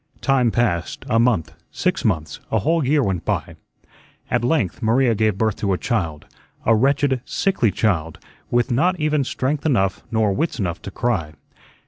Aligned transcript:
Time 0.21 0.49
passed, 0.49 1.05
a 1.09 1.19
month, 1.19 1.53
six 1.69 2.03
months, 2.03 2.39
a 2.51 2.57
whole 2.57 2.83
year 2.83 3.03
went 3.03 3.23
by. 3.23 3.55
At 4.31 4.43
length 4.43 4.81
Maria 4.81 5.13
gave 5.13 5.37
birth 5.37 5.57
to 5.57 5.73
a 5.73 5.77
child, 5.77 6.25
a 6.65 6.75
wretched, 6.75 7.21
sickly 7.23 7.69
child, 7.69 8.17
with 8.49 8.71
not 8.71 8.99
even 8.99 9.23
strength 9.23 9.63
enough 9.63 10.01
nor 10.09 10.33
wits 10.33 10.57
enough 10.57 10.81
to 10.81 10.89
cry. 10.89 11.33